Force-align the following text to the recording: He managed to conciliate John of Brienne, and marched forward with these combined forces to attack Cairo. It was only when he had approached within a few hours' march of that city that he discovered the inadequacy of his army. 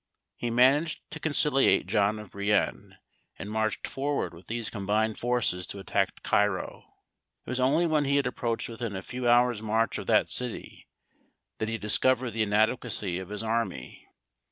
He 0.35 0.49
managed 0.49 1.03
to 1.11 1.19
conciliate 1.19 1.85
John 1.85 2.17
of 2.17 2.31
Brienne, 2.31 2.97
and 3.37 3.51
marched 3.51 3.85
forward 3.85 4.33
with 4.33 4.47
these 4.47 4.71
combined 4.71 5.19
forces 5.19 5.67
to 5.67 5.77
attack 5.79 6.23
Cairo. 6.23 6.85
It 7.45 7.51
was 7.51 7.59
only 7.59 7.85
when 7.85 8.05
he 8.05 8.15
had 8.15 8.25
approached 8.25 8.67
within 8.67 8.95
a 8.95 9.03
few 9.03 9.29
hours' 9.29 9.61
march 9.61 9.99
of 9.99 10.07
that 10.07 10.27
city 10.27 10.87
that 11.59 11.69
he 11.69 11.77
discovered 11.77 12.31
the 12.31 12.41
inadequacy 12.41 13.19
of 13.19 13.29
his 13.29 13.43
army. 13.43 14.07